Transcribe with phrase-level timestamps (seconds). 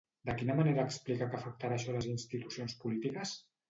[0.29, 3.41] De quina manera explica que afectarà això a les institucions polítiques?